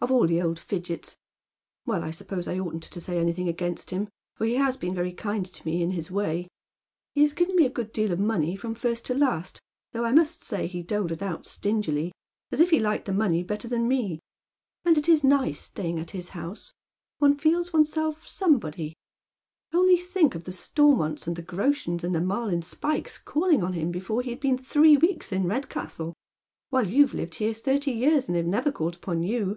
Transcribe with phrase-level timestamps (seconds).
[0.00, 1.16] Of all the old fidgets!
[1.86, 5.14] Well, 1 suppose I oughtn't to say anything against him, for he has been very
[5.14, 6.42] kind to me in his way.
[7.16, 9.62] lie has given me a good deal of money from first to last,
[9.94, 12.12] tliough I must say he doled it out stingily,
[12.52, 14.20] as if he liked the money better than me;
[14.84, 16.74] and it is nice staying at his house—
[17.18, 18.92] one feels one's self somebody.
[19.72, 23.90] Only think of the Stormonts, and the Groshens and the Marlin Spykes calling on him
[23.90, 26.12] before he had been tluee weeks in Redcastle,
[26.68, 29.56] while you've lived here thirty years and they've never called upon you."